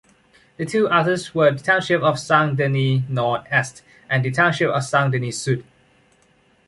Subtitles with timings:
[0.57, 5.63] The two others were the township of Saint-Denis-Nord-Est and the township of Saint-Denis-Sud.